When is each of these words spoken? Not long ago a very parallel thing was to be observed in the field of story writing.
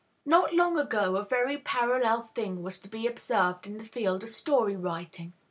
Not 0.25 0.55
long 0.55 0.79
ago 0.79 1.15
a 1.15 1.23
very 1.25 1.59
parallel 1.59 2.23
thing 2.23 2.63
was 2.63 2.79
to 2.79 2.89
be 2.89 3.05
observed 3.05 3.67
in 3.67 3.77
the 3.77 3.83
field 3.83 4.23
of 4.23 4.29
story 4.29 4.75
writing. 4.75 5.33